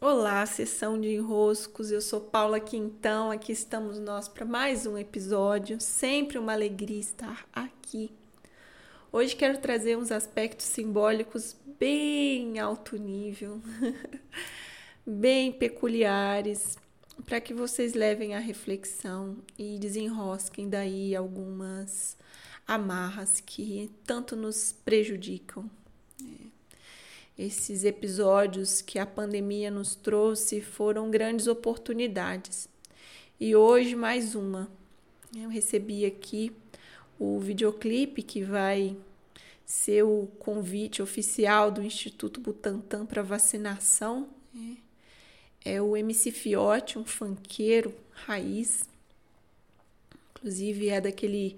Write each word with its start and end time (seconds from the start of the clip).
Olá, 0.00 0.44
sessão 0.44 1.00
de 1.00 1.08
enroscos. 1.14 1.90
Eu 1.92 2.00
sou 2.00 2.20
Paula 2.20 2.58
Quintão. 2.58 3.30
Aqui 3.30 3.52
estamos 3.52 3.98
nós 3.98 4.26
para 4.26 4.44
mais 4.44 4.86
um 4.86 4.98
episódio. 4.98 5.80
Sempre 5.80 6.36
uma 6.36 6.52
alegria 6.52 6.98
estar 6.98 7.46
aqui. 7.52 8.10
Hoje 9.12 9.36
quero 9.36 9.58
trazer 9.58 9.96
uns 9.96 10.10
aspectos 10.10 10.66
simbólicos 10.66 11.56
bem 11.78 12.58
alto 12.58 12.98
nível, 12.98 13.62
bem 15.06 15.52
peculiares, 15.52 16.76
para 17.24 17.40
que 17.40 17.54
vocês 17.54 17.94
levem 17.94 18.34
a 18.34 18.40
reflexão 18.40 19.38
e 19.56 19.78
desenrosquem 19.78 20.68
daí 20.68 21.14
algumas 21.14 22.16
amarras 22.66 23.40
que 23.40 23.90
tanto 24.04 24.34
nos 24.34 24.72
prejudicam. 24.72 25.70
Esses 27.36 27.82
episódios 27.82 28.80
que 28.80 28.96
a 28.96 29.04
pandemia 29.04 29.68
nos 29.68 29.96
trouxe 29.96 30.60
foram 30.60 31.10
grandes 31.10 31.48
oportunidades. 31.48 32.68
E 33.40 33.56
hoje 33.56 33.96
mais 33.96 34.36
uma. 34.36 34.70
Eu 35.36 35.48
recebi 35.48 36.06
aqui 36.06 36.52
o 37.18 37.40
videoclipe 37.40 38.22
que 38.22 38.40
vai 38.44 38.96
ser 39.66 40.04
o 40.04 40.28
convite 40.38 41.02
oficial 41.02 41.72
do 41.72 41.82
Instituto 41.82 42.40
Butantan 42.40 43.04
para 43.04 43.20
vacinação. 43.20 44.28
É 45.64 45.82
o 45.82 45.96
MC 45.96 46.30
Fiote, 46.30 47.00
um 47.00 47.04
fanqueiro 47.04 47.92
raiz. 48.12 48.88
Inclusive 50.30 50.88
é 50.88 51.00
daquele 51.00 51.56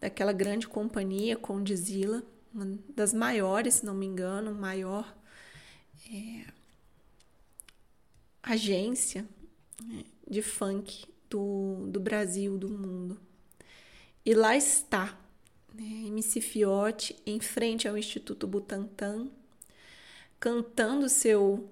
daquela 0.00 0.32
grande 0.32 0.66
companhia 0.66 1.36
Condizila 1.36 2.24
uma 2.54 2.78
das 2.94 3.12
maiores, 3.14 3.74
se 3.74 3.86
não 3.86 3.94
me 3.94 4.06
engano, 4.06 4.54
maior 4.54 5.16
é, 6.12 6.44
agência 8.42 9.26
né, 9.82 10.04
de 10.28 10.42
funk 10.42 11.06
do, 11.30 11.86
do 11.88 12.00
Brasil, 12.00 12.58
do 12.58 12.68
mundo. 12.68 13.18
E 14.24 14.34
lá 14.34 14.56
está, 14.56 15.18
né, 15.74 16.06
MC 16.06 16.40
Fiote, 16.40 17.16
em 17.24 17.40
frente 17.40 17.88
ao 17.88 17.96
Instituto 17.96 18.46
Butantan, 18.46 19.28
cantando 20.38 21.08
seu, 21.08 21.68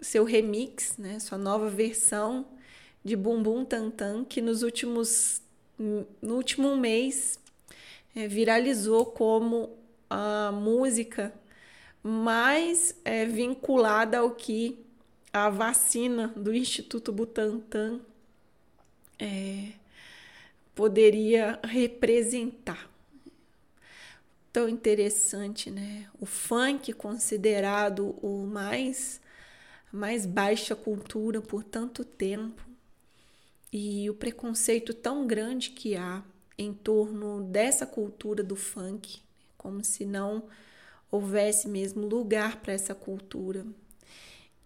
seu 0.00 0.24
remix, 0.24 0.96
né, 0.96 1.18
sua 1.18 1.38
nova 1.38 1.68
versão 1.68 2.46
de 3.04 3.16
Bumbum 3.16 3.64
Tantan, 3.64 4.24
que 4.24 4.40
nos 4.40 4.62
últimos, 4.62 5.42
no 5.78 6.34
último 6.36 6.76
mês 6.76 7.38
é, 8.14 8.26
viralizou 8.26 9.04
como 9.06 9.76
a 10.08 10.52
música 10.52 11.32
mais 12.02 12.94
é, 13.04 13.24
vinculada 13.24 14.18
ao 14.18 14.30
que 14.32 14.84
a 15.32 15.48
vacina 15.48 16.28
do 16.36 16.54
Instituto 16.54 17.10
Butantan 17.10 18.00
é, 19.18 19.72
poderia 20.74 21.58
representar. 21.64 22.90
Tão 24.52 24.68
interessante, 24.68 25.70
né? 25.70 26.08
O 26.20 26.26
funk 26.26 26.92
considerado 26.92 28.16
o 28.22 28.46
mais 28.46 29.20
mais 29.90 30.26
baixa 30.26 30.74
cultura 30.74 31.40
por 31.40 31.62
tanto 31.62 32.04
tempo 32.04 32.60
e 33.72 34.10
o 34.10 34.14
preconceito 34.14 34.92
tão 34.92 35.24
grande 35.24 35.70
que 35.70 35.96
há 35.96 36.22
em 36.58 36.72
torno 36.72 37.44
dessa 37.44 37.86
cultura 37.86 38.42
do 38.42 38.56
funk 38.56 39.23
como 39.64 39.82
se 39.82 40.04
não 40.04 40.44
houvesse 41.10 41.66
mesmo 41.66 42.06
lugar 42.06 42.60
para 42.60 42.74
essa 42.74 42.94
cultura. 42.94 43.64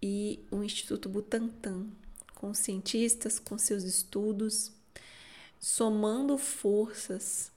E 0.03 0.45
o 0.51 0.61
Instituto 0.65 1.09
Butantan, 1.09 1.87
com 2.35 2.53
cientistas, 2.53 3.39
com 3.39 3.57
seus 3.57 3.85
estudos, 3.85 4.73
somando 5.61 6.37
forças 6.37 7.53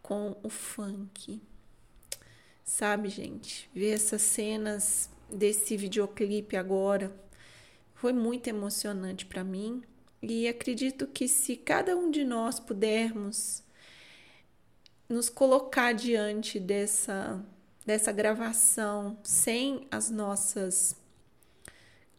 com 0.00 0.36
o 0.40 0.48
funk. 0.48 1.42
Sabe, 2.64 3.08
gente, 3.08 3.68
ver 3.74 3.90
essas 3.90 4.22
cenas 4.22 5.10
desse 5.28 5.76
videoclipe 5.76 6.56
agora 6.56 7.12
foi 7.96 8.12
muito 8.12 8.46
emocionante 8.46 9.26
para 9.26 9.42
mim 9.42 9.82
e 10.22 10.46
acredito 10.46 11.04
que 11.08 11.26
se 11.26 11.56
cada 11.56 11.96
um 11.96 12.12
de 12.12 12.22
nós 12.22 12.60
pudermos 12.60 13.60
nos 15.08 15.28
colocar 15.30 15.92
diante 15.92 16.60
dessa, 16.60 17.42
dessa 17.86 18.12
gravação 18.12 19.18
sem 19.22 19.86
as 19.90 20.10
nossas 20.10 20.94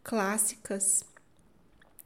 clássicas 0.03 1.05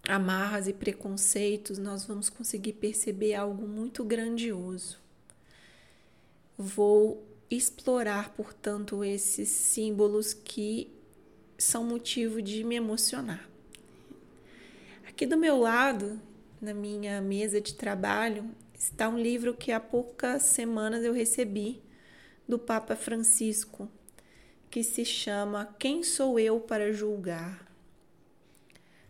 amarras 0.08 0.68
e 0.68 0.74
preconceitos, 0.74 1.78
nós 1.78 2.04
vamos 2.04 2.30
conseguir 2.30 2.74
perceber 2.74 3.36
algo 3.36 3.66
muito 3.66 4.04
grandioso. 4.04 5.00
Vou 6.58 7.26
explorar, 7.50 8.34
portanto, 8.34 9.04
esses 9.04 9.48
símbolos 9.48 10.34
que 10.34 10.92
são 11.58 11.86
motivo 11.86 12.42
de 12.42 12.64
me 12.64 12.76
emocionar. 12.76 13.48
Aqui 15.08 15.26
do 15.26 15.38
meu 15.38 15.58
lado, 15.58 16.20
na 16.60 16.74
minha 16.74 17.22
mesa 17.22 17.62
de 17.62 17.74
trabalho, 17.74 18.50
está 18.84 19.08
um 19.08 19.18
livro 19.18 19.54
que 19.54 19.72
há 19.72 19.80
poucas 19.80 20.44
semanas 20.44 21.06
eu 21.06 21.14
recebi 21.14 21.82
do 22.48 22.60
Papa 22.60 22.96
Francisco, 22.98 23.90
que 24.70 24.84
se 24.84 25.06
chama 25.06 25.74
Quem 25.80 26.04
Sou 26.04 26.38
Eu 26.38 26.60
para 26.60 26.92
Julgar? 26.92 27.66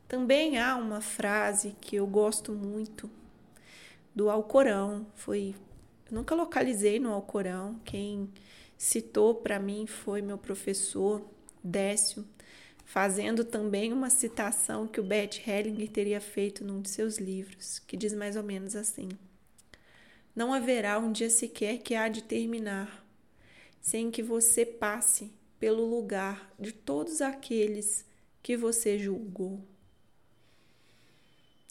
Também 0.07 0.59
há 0.59 0.75
uma 0.75 1.01
frase 1.01 1.75
que 1.81 1.95
eu 1.95 2.05
gosto 2.05 2.51
muito 2.51 3.09
do 4.13 4.29
Alcorão, 4.29 5.07
foi 5.15 5.55
eu 6.05 6.17
nunca 6.17 6.35
localizei 6.35 6.99
no 6.99 7.11
Alcorão, 7.11 7.79
quem 7.83 8.29
citou 8.77 9.33
para 9.33 9.57
mim 9.57 9.87
foi 9.87 10.21
meu 10.21 10.37
professor 10.37 11.25
Décio, 11.63 12.23
fazendo 12.85 13.43
também 13.43 13.91
uma 13.91 14.11
citação 14.11 14.85
que 14.85 14.99
o 14.99 15.03
Beth 15.03 15.41
Hellinger 15.47 15.89
teria 15.89 16.21
feito 16.21 16.63
num 16.63 16.79
de 16.79 16.89
seus 16.89 17.17
livros, 17.17 17.79
que 17.79 17.97
diz 17.97 18.13
mais 18.13 18.35
ou 18.35 18.43
menos 18.43 18.75
assim: 18.75 19.09
não 20.35 20.53
haverá 20.53 20.97
um 20.97 21.11
dia 21.11 21.29
sequer 21.29 21.77
que 21.79 21.93
há 21.93 22.07
de 22.07 22.23
terminar 22.23 23.03
sem 23.81 24.09
que 24.09 24.23
você 24.23 24.65
passe 24.65 25.31
pelo 25.59 25.85
lugar 25.85 26.51
de 26.59 26.71
todos 26.71 27.21
aqueles 27.21 28.05
que 28.41 28.57
você 28.57 28.97
julgou. 28.97 29.61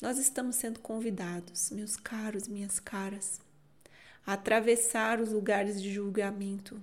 Nós 0.00 0.18
estamos 0.18 0.56
sendo 0.56 0.78
convidados, 0.80 1.70
meus 1.70 1.96
caros, 1.96 2.46
minhas 2.46 2.78
caras, 2.78 3.40
a 4.26 4.34
atravessar 4.34 5.20
os 5.20 5.32
lugares 5.32 5.80
de 5.80 5.92
julgamento, 5.92 6.80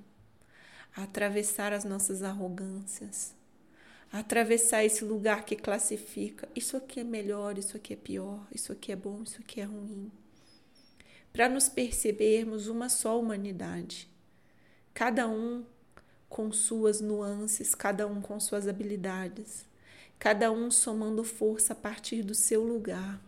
a 0.95 1.03
atravessar 1.03 1.73
as 1.73 1.83
nossas 1.83 2.23
arrogâncias, 2.23 3.33
a 4.11 4.19
atravessar 4.19 4.83
esse 4.83 5.03
lugar 5.05 5.45
que 5.45 5.55
classifica: 5.55 6.47
isso 6.55 6.75
aqui 6.75 7.01
é 7.01 7.03
melhor, 7.03 7.57
isso 7.57 7.77
aqui 7.77 7.93
é 7.93 7.97
pior, 7.97 8.47
isso 8.53 8.71
aqui 8.71 8.91
é 8.91 8.95
bom, 8.95 9.21
isso 9.23 9.39
aqui 9.41 9.61
é 9.61 9.65
ruim 9.65 10.11
para 11.39 11.47
nos 11.47 11.69
percebermos 11.69 12.67
uma 12.67 12.89
só 12.89 13.17
humanidade, 13.17 14.09
cada 14.93 15.25
um 15.25 15.63
com 16.27 16.51
suas 16.51 16.99
nuances, 16.99 17.73
cada 17.73 18.05
um 18.05 18.19
com 18.19 18.37
suas 18.41 18.67
habilidades, 18.67 19.65
cada 20.19 20.51
um 20.51 20.69
somando 20.69 21.23
força 21.23 21.71
a 21.71 21.75
partir 21.77 22.23
do 22.23 22.35
seu 22.35 22.61
lugar. 22.61 23.21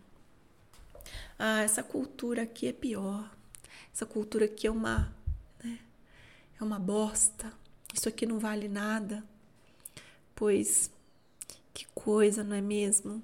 Ah, 1.38 1.62
essa 1.62 1.82
cultura 1.82 2.42
aqui 2.42 2.68
é 2.68 2.72
pior. 2.74 3.34
Essa 3.90 4.04
cultura 4.04 4.44
aqui 4.44 4.66
é 4.66 4.70
uma, 4.70 5.10
né, 5.64 5.78
é 6.60 6.62
uma 6.62 6.78
bosta. 6.78 7.50
Isso 7.94 8.10
aqui 8.10 8.26
não 8.26 8.38
vale 8.38 8.68
nada. 8.68 9.24
Pois 10.34 10.90
que 11.72 11.86
coisa, 11.94 12.44
não 12.44 12.56
é 12.56 12.60
mesmo? 12.60 13.22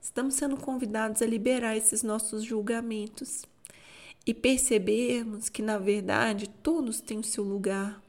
Estamos 0.00 0.36
sendo 0.36 0.56
convidados 0.56 1.20
a 1.20 1.26
liberar 1.26 1.76
esses 1.76 2.04
nossos 2.04 2.44
julgamentos 2.44 3.44
e 4.26 4.34
percebermos 4.34 5.48
que, 5.48 5.62
na 5.62 5.78
verdade, 5.78 6.48
todos 6.62 7.00
têm 7.00 7.18
o 7.18 7.24
seu 7.24 7.42
lugar 7.42 8.02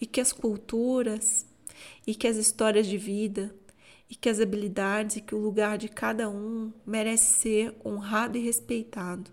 e 0.00 0.06
que 0.06 0.20
as 0.20 0.32
culturas 0.32 1.46
e 2.06 2.14
que 2.14 2.26
as 2.26 2.36
histórias 2.36 2.86
de 2.86 2.98
vida 2.98 3.54
e 4.08 4.14
que 4.14 4.28
as 4.28 4.40
habilidades 4.40 5.16
e 5.16 5.20
que 5.20 5.34
o 5.34 5.38
lugar 5.38 5.78
de 5.78 5.88
cada 5.88 6.28
um 6.28 6.72
merece 6.84 7.40
ser 7.40 7.74
honrado 7.84 8.36
e 8.36 8.40
respeitado, 8.40 9.30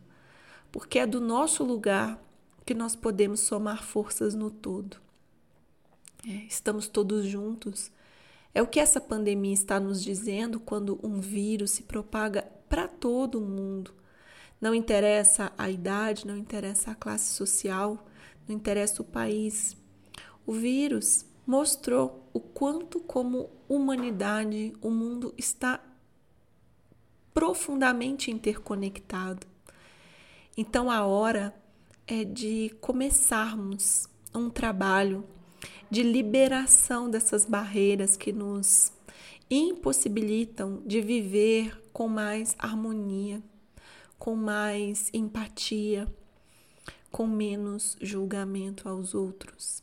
porque 0.71 0.99
é 0.99 1.05
do 1.05 1.19
nosso 1.19 1.63
lugar 1.63 2.21
que 2.65 2.73
nós 2.73 2.95
podemos 2.95 3.41
somar 3.41 3.83
forças 3.83 4.33
no 4.33 4.49
todo. 4.49 4.97
É, 6.25 6.45
estamos 6.47 6.87
todos 6.87 7.25
juntos. 7.25 7.91
É 8.53 8.61
o 8.61 8.67
que 8.67 8.79
essa 8.79 9.01
pandemia 9.01 9.53
está 9.53 9.79
nos 9.79 10.03
dizendo 10.03 10.59
quando 10.59 10.99
um 11.03 11.19
vírus 11.19 11.71
se 11.71 11.83
propaga 11.83 12.43
para 12.69 12.87
todo 12.87 13.41
mundo 13.41 13.93
não 14.61 14.75
interessa 14.75 15.51
a 15.57 15.69
idade, 15.69 16.27
não 16.27 16.37
interessa 16.37 16.91
a 16.91 16.95
classe 16.95 17.33
social, 17.33 18.07
não 18.47 18.55
interessa 18.55 19.01
o 19.01 19.05
país. 19.05 19.75
O 20.45 20.53
vírus 20.53 21.25
mostrou 21.45 22.29
o 22.31 22.39
quanto, 22.39 22.99
como 22.99 23.49
humanidade, 23.67 24.71
o 24.79 24.91
mundo 24.91 25.33
está 25.35 25.83
profundamente 27.33 28.29
interconectado. 28.29 29.47
Então 30.55 30.91
a 30.91 31.05
hora 31.05 31.55
é 32.05 32.23
de 32.23 32.75
começarmos 32.81 34.07
um 34.33 34.49
trabalho 34.49 35.25
de 35.89 36.03
liberação 36.03 37.09
dessas 37.09 37.45
barreiras 37.45 38.15
que 38.15 38.31
nos 38.31 38.93
impossibilitam 39.49 40.81
de 40.85 41.01
viver 41.01 41.81
com 41.91 42.07
mais 42.07 42.55
harmonia, 42.57 43.41
com 44.21 44.35
mais 44.35 45.09
empatia, 45.15 46.07
com 47.11 47.25
menos 47.25 47.97
julgamento 47.99 48.87
aos 48.87 49.15
outros. 49.15 49.81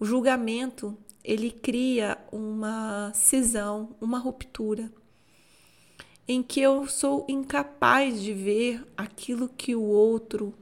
O 0.00 0.06
julgamento, 0.06 0.96
ele 1.22 1.50
cria 1.50 2.16
uma 2.32 3.12
cisão, 3.12 3.94
uma 4.00 4.18
ruptura 4.18 4.90
em 6.26 6.42
que 6.42 6.62
eu 6.62 6.88
sou 6.88 7.26
incapaz 7.28 8.22
de 8.22 8.32
ver 8.32 8.86
aquilo 8.96 9.50
que 9.50 9.76
o 9.76 9.82
outro 9.82 10.54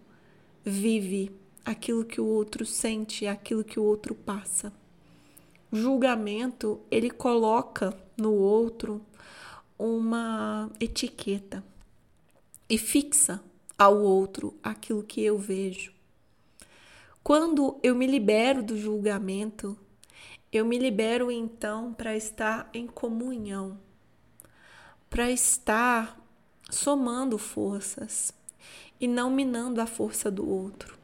vive, 0.64 1.30
aquilo 1.64 2.04
que 2.04 2.20
o 2.20 2.26
outro 2.26 2.66
sente, 2.66 3.24
aquilo 3.24 3.62
que 3.62 3.78
o 3.78 3.84
outro 3.84 4.16
passa. 4.16 4.72
O 5.70 5.76
julgamento, 5.76 6.80
ele 6.90 7.10
coloca 7.10 7.96
no 8.18 8.32
outro 8.32 9.00
uma 9.78 10.68
etiqueta 10.80 11.62
e 12.68 12.78
fixa 12.78 13.42
ao 13.78 13.98
outro 13.98 14.54
aquilo 14.62 15.02
que 15.02 15.22
eu 15.22 15.38
vejo. 15.38 15.92
Quando 17.22 17.78
eu 17.82 17.94
me 17.94 18.06
libero 18.06 18.62
do 18.62 18.78
julgamento, 18.78 19.76
eu 20.52 20.64
me 20.64 20.78
libero 20.78 21.30
então 21.30 21.92
para 21.92 22.16
estar 22.16 22.70
em 22.72 22.86
comunhão 22.86 23.78
para 25.16 25.30
estar 25.30 26.20
somando 26.70 27.38
forças 27.38 28.32
e 29.00 29.06
não 29.06 29.30
minando 29.30 29.80
a 29.80 29.86
força 29.86 30.30
do 30.30 30.48
outro. 30.48 30.96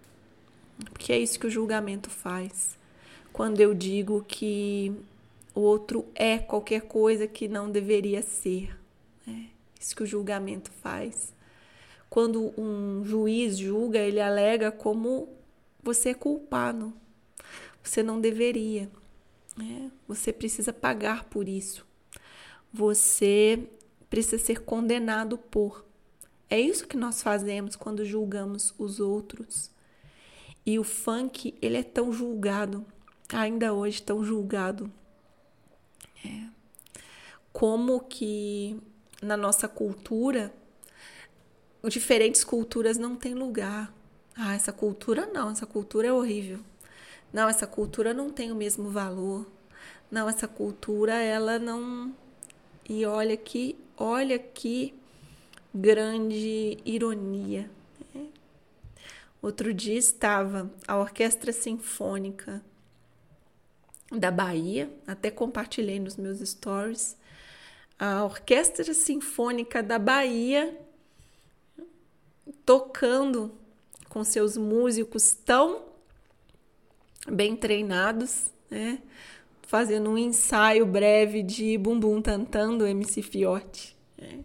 Porque 0.93 1.13
é 1.13 1.19
isso 1.19 1.39
que 1.39 1.47
o 1.47 1.51
julgamento 1.51 2.11
faz. 2.11 2.77
Quando 3.33 3.61
eu 3.61 3.73
digo 3.73 4.25
que 4.27 4.93
o 5.55 5.61
outro 5.61 6.05
é 6.15 6.39
qualquer 6.39 6.83
coisa 6.83 7.27
que 7.27 7.49
não 7.49 7.71
deveria 7.71 8.23
ser. 8.23 8.77
É 9.27 9.47
isso 9.81 9.95
que 9.95 10.03
o 10.03 10.07
julgamento 10.07 10.71
faz. 10.71 11.33
Quando 12.13 12.53
um 12.61 13.03
juiz 13.07 13.57
julga, 13.57 13.99
ele 13.99 14.21
alega 14.21 14.71
como 14.71 15.31
você 15.83 16.11
é 16.11 16.15
culpado. 16.15 16.93
Você 17.83 18.03
não 18.03 18.21
deveria. 18.21 18.91
É, 19.59 19.89
você 20.07 20.31
precisa 20.31 20.75
pagar 20.75 21.25
por 21.25 21.49
isso. 21.49 21.87
Você 22.71 23.67
precisa 24.11 24.37
ser 24.37 24.61
condenado 24.61 25.39
por. 25.39 25.87
É 26.51 26.61
isso 26.61 26.87
que 26.87 26.99
nós 26.99 27.23
fazemos 27.23 27.77
quando 27.77 28.05
julgamos 28.05 28.75
os 28.77 29.01
outros. 29.01 29.71
E 30.67 30.79
o 30.79 30.85
funk, 30.85 31.55
ele 31.63 31.79
é 31.79 31.83
tão 31.83 32.13
julgado, 32.13 32.85
ainda 33.33 33.73
hoje 33.73 34.03
tão 34.03 34.23
julgado. 34.23 34.93
É. 36.23 36.47
Como 37.55 38.01
que 38.01 38.79
na 39.23 39.35
nossa 39.35 39.67
cultura, 39.67 40.53
diferentes 41.89 42.45
culturas 42.45 42.99
não 42.99 43.17
têm 43.17 43.35
lugar. 43.35 43.93
Ah, 44.37 44.55
essa 44.55 44.73
cultura 44.73 45.27
não, 45.27 45.51
essa 45.51 45.67
cultura 45.67 46.09
é 46.09 46.13
horrível. 46.13 46.61
Não, 47.33 47.49
essa 47.49 47.67
cultura 47.67 48.13
não 48.13 48.31
tem 48.31 48.53
o 48.53 48.57
mesmo 48.57 48.91
valor. 48.91 49.47
Não, 50.11 50.29
essa 50.29 50.47
cultura 50.47 51.15
ela 51.15 51.59
não 51.59 52.15
e 52.89 53.07
olha 53.07 53.37
que 53.37 53.77
Olha 54.05 54.37
que 54.39 54.95
grande 55.73 56.79
ironia. 56.85 57.71
Né? 58.13 58.27
Outro 59.41 59.73
dia 59.73 59.97
estava 59.97 60.69
a 60.89 60.99
Orquestra 60.99 61.53
Sinfônica 61.53 62.61
da 64.11 64.31
Bahia, 64.31 64.91
até 65.07 65.31
compartilhei 65.31 66.01
nos 66.01 66.17
meus 66.17 66.41
stories. 66.41 67.17
A 67.99 68.25
Orquestra 68.25 68.93
Sinfônica 68.93 69.83
da 69.83 69.99
Bahia 69.99 70.77
tocando 72.65 73.53
com 74.09 74.23
seus 74.25 74.57
músicos 74.57 75.33
tão 75.33 75.83
bem 77.31 77.57
treinados, 77.57 78.47
né? 78.71 79.01
fazendo 79.63 80.11
um 80.11 80.19
ensaio 80.19 80.85
breve 80.85 81.43
de 81.43 81.79
Bumbum 81.79 82.21
Tantando 82.21 82.87
MC 82.87 83.23
Fiote. 83.23 83.97
É. 84.19 84.39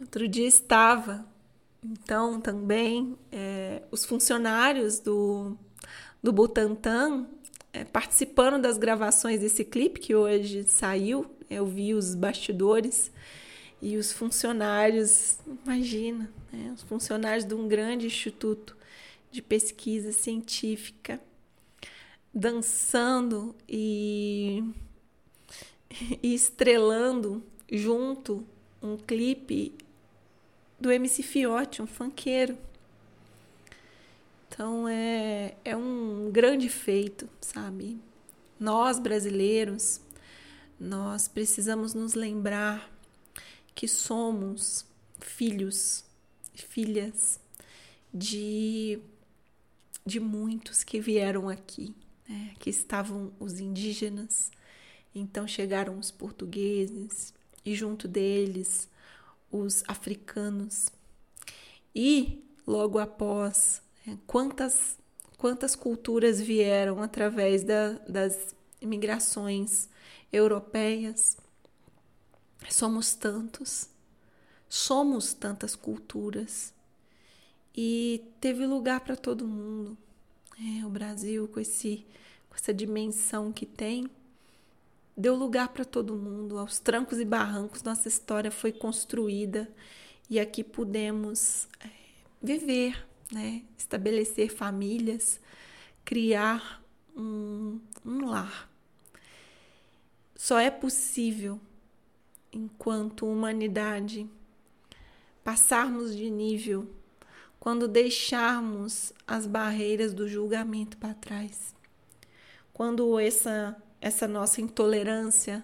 Outro 0.00 0.26
dia 0.26 0.46
estava, 0.46 1.24
então 1.82 2.40
também 2.40 3.16
é, 3.30 3.82
os 3.90 4.04
funcionários 4.04 4.98
do, 4.98 5.56
do 6.22 6.32
Butantan 6.32 7.26
é, 7.72 7.84
participando 7.84 8.60
das 8.60 8.78
gravações 8.78 9.40
desse 9.40 9.64
clipe 9.64 10.00
que 10.00 10.14
hoje 10.14 10.64
saiu. 10.64 11.26
Eu 11.48 11.66
vi 11.66 11.94
os 11.94 12.14
bastidores 12.14 13.10
e 13.82 13.96
os 13.96 14.12
funcionários, 14.12 15.38
imagina, 15.64 16.30
né, 16.52 16.72
os 16.74 16.82
funcionários 16.82 17.44
de 17.44 17.54
um 17.54 17.66
grande 17.66 18.06
instituto 18.06 18.76
de 19.30 19.40
pesquisa 19.40 20.12
científica 20.12 21.20
dançando 22.32 23.54
e, 23.68 24.62
e 26.22 26.34
estrelando 26.34 27.42
junto 27.70 28.46
um 28.82 28.96
clipe 28.96 29.74
do 30.78 30.90
MC 30.90 31.22
Fiote, 31.22 31.82
um 31.82 31.86
funkeiro. 31.86 32.56
Então 34.48 34.88
é, 34.88 35.54
é 35.64 35.76
um 35.76 36.30
grande 36.32 36.68
feito, 36.68 37.28
sabe? 37.40 37.98
Nós 38.58 38.98
brasileiros, 38.98 40.00
nós 40.78 41.28
precisamos 41.28 41.94
nos 41.94 42.14
lembrar 42.14 42.90
que 43.80 43.88
somos 43.88 44.84
filhos, 45.20 46.04
filhas 46.52 47.40
de, 48.12 48.98
de 50.04 50.20
muitos 50.20 50.84
que 50.84 51.00
vieram 51.00 51.48
aqui, 51.48 51.96
né, 52.28 52.54
que 52.58 52.68
estavam 52.68 53.32
os 53.40 53.58
indígenas, 53.58 54.50
então 55.14 55.48
chegaram 55.48 55.98
os 55.98 56.10
portugueses 56.10 57.32
e 57.64 57.74
junto 57.74 58.06
deles 58.06 58.86
os 59.50 59.82
africanos. 59.88 60.90
E 61.94 62.44
logo 62.66 62.98
após, 62.98 63.80
é, 64.06 64.14
quantas 64.26 64.98
quantas 65.38 65.74
culturas 65.74 66.38
vieram 66.38 67.02
através 67.02 67.64
da, 67.64 67.92
das 68.06 68.54
imigrações 68.78 69.88
europeias? 70.30 71.38
Somos 72.68 73.14
tantos, 73.14 73.88
somos 74.68 75.32
tantas 75.32 75.74
culturas 75.74 76.72
e 77.74 78.22
teve 78.40 78.66
lugar 78.66 79.00
para 79.00 79.16
todo 79.16 79.46
mundo. 79.46 79.96
É, 80.58 80.84
o 80.84 80.90
Brasil, 80.90 81.48
com, 81.48 81.58
esse, 81.58 82.04
com 82.48 82.54
essa 82.54 82.74
dimensão 82.74 83.52
que 83.52 83.64
tem, 83.64 84.10
deu 85.16 85.34
lugar 85.34 85.68
para 85.68 85.84
todo 85.84 86.16
mundo. 86.16 86.58
Aos 86.58 86.78
trancos 86.78 87.18
e 87.18 87.24
barrancos, 87.24 87.82
nossa 87.82 88.08
história 88.08 88.50
foi 88.50 88.72
construída 88.72 89.68
e 90.28 90.38
aqui 90.38 90.62
pudemos 90.62 91.66
é, 91.80 91.88
viver, 92.42 93.06
né? 93.32 93.62
estabelecer 93.76 94.54
famílias, 94.54 95.40
criar 96.04 96.82
um, 97.16 97.80
um 98.04 98.26
lar. 98.26 98.70
Só 100.36 100.58
é 100.58 100.70
possível, 100.70 101.60
enquanto 102.52 103.26
humanidade, 103.26 104.28
passarmos 105.44 106.16
de 106.16 106.30
nível 106.30 106.88
quando 107.58 107.86
deixarmos 107.86 109.12
as 109.26 109.46
barreiras 109.46 110.14
do 110.14 110.28
julgamento 110.28 110.96
para 110.96 111.14
trás. 111.14 111.74
Quando 112.72 113.18
essa 113.18 113.76
essa 114.00 114.26
nossa 114.26 114.60
intolerância, 114.60 115.62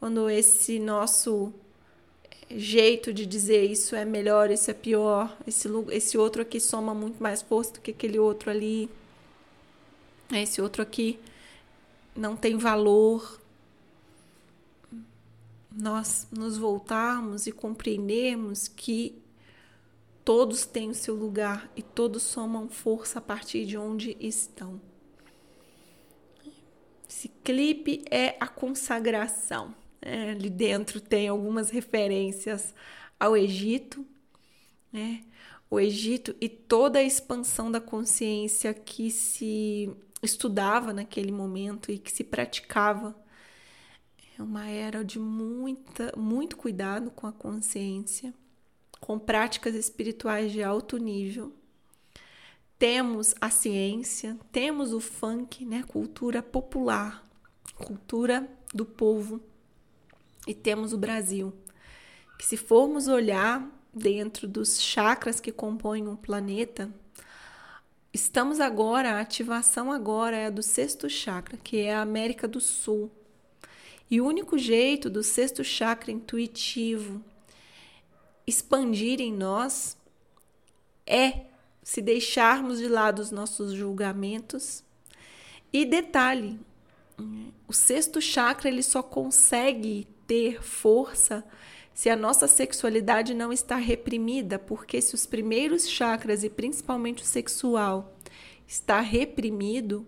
quando 0.00 0.28
esse 0.28 0.78
nosso 0.78 1.54
jeito 2.50 3.12
de 3.12 3.24
dizer 3.24 3.64
isso 3.64 3.94
é 3.94 4.04
melhor, 4.04 4.50
isso 4.50 4.70
é 4.70 4.74
pior, 4.74 5.34
esse, 5.46 5.68
esse 5.90 6.18
outro 6.18 6.42
aqui 6.42 6.58
soma 6.58 6.92
muito 6.92 7.22
mais 7.22 7.40
força 7.40 7.74
do 7.74 7.80
que 7.80 7.92
aquele 7.92 8.18
outro 8.18 8.50
ali, 8.50 8.90
esse 10.32 10.60
outro 10.60 10.82
aqui 10.82 11.18
não 12.16 12.36
tem 12.36 12.56
valor. 12.56 13.40
Nós 15.74 16.28
nos 16.30 16.58
voltarmos 16.58 17.46
e 17.46 17.52
compreendermos 17.52 18.68
que 18.68 19.22
Todos 20.24 20.64
têm 20.64 20.90
o 20.90 20.94
seu 20.94 21.16
lugar 21.16 21.70
e 21.74 21.82
todos 21.82 22.22
somam 22.22 22.68
força 22.68 23.18
a 23.18 23.22
partir 23.22 23.66
de 23.66 23.76
onde 23.76 24.16
estão. 24.20 24.80
Esse 27.08 27.28
clipe 27.42 28.04
é 28.08 28.36
a 28.38 28.46
consagração. 28.46 29.74
É, 30.00 30.30
ali 30.30 30.48
dentro 30.48 31.00
tem 31.00 31.28
algumas 31.28 31.70
referências 31.70 32.72
ao 33.18 33.36
Egito, 33.36 34.06
né? 34.92 35.24
O 35.68 35.80
Egito 35.80 36.36
e 36.40 36.48
toda 36.48 36.98
a 36.98 37.02
expansão 37.02 37.70
da 37.70 37.80
consciência 37.80 38.72
que 38.74 39.10
se 39.10 39.90
estudava 40.22 40.92
naquele 40.92 41.32
momento 41.32 41.90
e 41.90 41.98
que 41.98 42.12
se 42.12 42.22
praticava. 42.22 43.16
Uma 44.42 44.68
era 44.68 45.04
de 45.04 45.18
muita, 45.18 46.12
muito 46.16 46.56
cuidado 46.56 47.10
com 47.10 47.26
a 47.26 47.32
consciência, 47.32 48.34
com 49.00 49.18
práticas 49.18 49.74
espirituais 49.74 50.50
de 50.50 50.62
alto 50.62 50.96
nível. 50.96 51.52
Temos 52.78 53.34
a 53.40 53.50
ciência, 53.50 54.36
temos 54.50 54.92
o 54.92 55.00
funk, 55.00 55.64
né, 55.64 55.84
cultura 55.86 56.42
popular, 56.42 57.24
cultura 57.76 58.48
do 58.74 58.84
povo. 58.84 59.40
E 60.46 60.52
temos 60.52 60.92
o 60.92 60.98
Brasil, 60.98 61.52
que 62.36 62.44
se 62.44 62.56
formos 62.56 63.06
olhar 63.06 63.70
dentro 63.94 64.48
dos 64.48 64.80
chakras 64.80 65.38
que 65.38 65.52
compõem 65.52 66.08
o 66.08 66.16
planeta, 66.16 66.92
Estamos 68.14 68.60
agora, 68.60 69.12
a 69.12 69.20
ativação 69.20 69.90
agora 69.90 70.36
é 70.36 70.50
do 70.50 70.62
sexto 70.62 71.08
chakra, 71.08 71.56
que 71.56 71.78
é 71.78 71.94
a 71.94 72.02
América 72.02 72.46
do 72.46 72.60
Sul. 72.60 73.10
E 74.10 74.20
o 74.20 74.26
único 74.26 74.58
jeito 74.58 75.08
do 75.08 75.22
sexto 75.22 75.64
chakra 75.64 76.12
intuitivo 76.12 77.22
expandir 78.46 79.20
em 79.20 79.32
nós 79.32 79.96
é 81.06 81.46
se 81.82 82.00
deixarmos 82.00 82.78
de 82.78 82.88
lado 82.88 83.20
os 83.20 83.30
nossos 83.30 83.72
julgamentos. 83.72 84.84
E 85.72 85.84
detalhe, 85.84 86.60
o 87.66 87.72
sexto 87.72 88.20
chakra 88.20 88.68
ele 88.68 88.82
só 88.82 89.02
consegue 89.02 90.06
ter 90.26 90.62
força 90.62 91.44
se 91.94 92.08
a 92.08 92.16
nossa 92.16 92.46
sexualidade 92.46 93.34
não 93.34 93.52
está 93.52 93.76
reprimida, 93.76 94.58
porque 94.58 95.00
se 95.00 95.14
os 95.14 95.26
primeiros 95.26 95.88
chakras 95.88 96.42
e 96.42 96.48
principalmente 96.48 97.22
o 97.22 97.26
sexual 97.26 98.16
está 98.66 99.00
reprimido, 99.00 100.06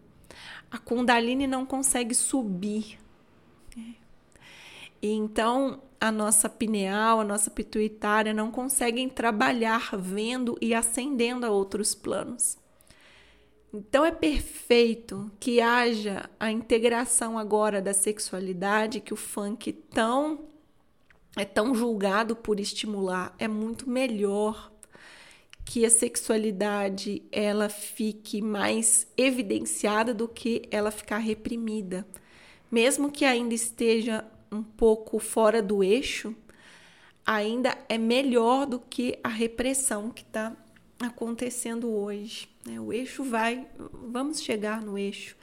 a 0.70 0.78
Kundalini 0.78 1.46
não 1.46 1.66
consegue 1.66 2.14
subir. 2.14 2.98
E 3.76 5.12
então 5.12 5.82
a 6.00 6.12
nossa 6.12 6.48
pineal, 6.48 7.20
a 7.20 7.24
nossa 7.24 7.50
pituitária 7.50 8.34
não 8.34 8.50
conseguem 8.50 9.08
trabalhar 9.08 9.96
vendo 9.96 10.56
e 10.60 10.74
ascendendo 10.74 11.46
a 11.46 11.50
outros 11.50 11.94
planos. 11.94 12.58
Então 13.72 14.04
é 14.04 14.12
perfeito 14.12 15.30
que 15.40 15.60
haja 15.60 16.30
a 16.38 16.50
integração 16.50 17.38
agora 17.38 17.82
da 17.82 17.92
sexualidade 17.92 19.00
que 19.00 19.12
o 19.12 19.16
funk 19.16 19.72
tão 19.72 20.44
é 21.36 21.44
tão 21.44 21.74
julgado 21.74 22.36
por 22.36 22.60
estimular, 22.60 23.34
é 23.38 23.48
muito 23.48 23.90
melhor 23.90 24.72
que 25.64 25.84
a 25.84 25.90
sexualidade 25.90 27.22
ela 27.32 27.68
fique 27.68 28.40
mais 28.40 29.06
evidenciada 29.16 30.14
do 30.14 30.28
que 30.28 30.68
ela 30.70 30.90
ficar 30.90 31.18
reprimida. 31.18 32.06
Mesmo 32.74 33.08
que 33.08 33.24
ainda 33.24 33.54
esteja 33.54 34.24
um 34.50 34.60
pouco 34.60 35.20
fora 35.20 35.62
do 35.62 35.84
eixo, 35.84 36.34
ainda 37.24 37.78
é 37.88 37.96
melhor 37.96 38.66
do 38.66 38.80
que 38.80 39.16
a 39.22 39.28
repressão 39.28 40.10
que 40.10 40.22
está 40.22 40.56
acontecendo 40.98 41.88
hoje. 41.88 42.48
Né? 42.66 42.80
O 42.80 42.92
eixo 42.92 43.22
vai, 43.22 43.64
vamos 43.78 44.42
chegar 44.42 44.82
no 44.82 44.98
eixo. 44.98 45.36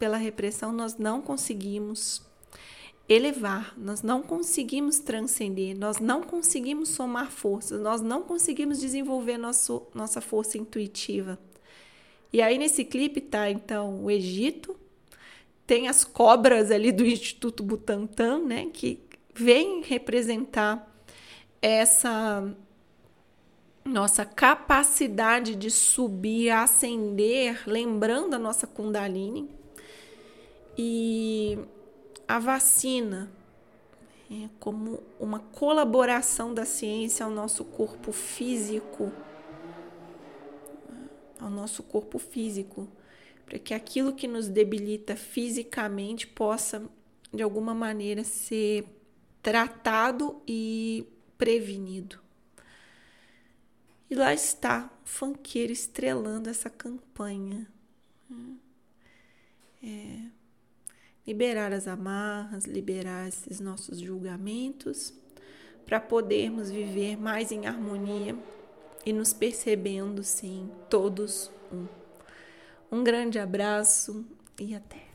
Pela 0.00 0.16
repressão 0.16 0.72
nós 0.72 0.96
não 0.96 1.22
conseguimos 1.22 2.20
elevar, 3.08 3.72
nós 3.78 4.02
não 4.02 4.20
conseguimos 4.20 4.98
transcender, 4.98 5.78
nós 5.78 6.00
não 6.00 6.24
conseguimos 6.24 6.88
somar 6.88 7.30
forças, 7.30 7.80
nós 7.80 8.00
não 8.00 8.22
conseguimos 8.22 8.80
desenvolver 8.80 9.38
nosso, 9.38 9.86
nossa 9.94 10.20
força 10.20 10.58
intuitiva. 10.58 11.38
E 12.32 12.42
aí 12.42 12.58
nesse 12.58 12.84
clipe 12.84 13.20
tá 13.20 13.48
então 13.48 14.02
o 14.02 14.10
Egito, 14.10 14.76
tem 15.66 15.88
as 15.88 16.04
cobras 16.04 16.70
ali 16.70 16.92
do 16.92 17.04
Instituto 17.04 17.62
Butantan, 17.62 18.40
né, 18.40 18.66
que 18.72 19.02
vem 19.34 19.82
representar 19.82 20.90
essa 21.60 22.54
nossa 23.84 24.24
capacidade 24.24 25.54
de 25.54 25.70
subir, 25.70 26.50
ascender, 26.50 27.62
lembrando 27.66 28.34
a 28.34 28.38
nossa 28.38 28.66
Kundalini. 28.66 29.50
E 30.76 31.58
a 32.26 32.38
vacina 32.38 33.30
é 34.30 34.48
como 34.58 35.02
uma 35.20 35.38
colaboração 35.38 36.54
da 36.54 36.64
ciência 36.64 37.24
ao 37.24 37.30
nosso 37.30 37.64
corpo 37.64 38.10
físico, 38.10 39.12
ao 41.38 41.50
nosso 41.50 41.82
corpo 41.82 42.18
físico, 42.18 42.88
para 43.44 43.58
que 43.58 43.74
aquilo 43.74 44.14
que 44.14 44.26
nos 44.26 44.48
debilita 44.48 45.16
fisicamente 45.16 46.26
possa, 46.26 46.82
de 47.32 47.42
alguma 47.42 47.74
maneira, 47.74 48.24
ser 48.24 48.86
tratado 49.42 50.40
e 50.46 51.06
prevenido. 51.36 52.18
E 54.08 54.14
lá 54.14 54.32
está 54.32 54.90
o 55.04 55.08
funkeiro 55.08 55.72
estrelando 55.72 56.48
essa 56.48 56.70
campanha. 56.70 57.66
É, 59.82 60.30
liberar 61.26 61.72
as 61.72 61.86
amarras, 61.86 62.64
liberar 62.64 63.28
esses 63.28 63.60
nossos 63.60 63.98
julgamentos, 64.00 65.12
para 65.84 66.00
podermos 66.00 66.70
viver 66.70 67.16
mais 67.16 67.52
em 67.52 67.66
harmonia 67.66 68.36
e 69.04 69.12
nos 69.12 69.32
percebendo, 69.32 70.22
sim, 70.22 70.70
todos 70.88 71.50
um. 71.70 72.03
Um 72.90 73.02
grande 73.02 73.38
abraço 73.38 74.24
e 74.60 74.74
até! 74.74 75.13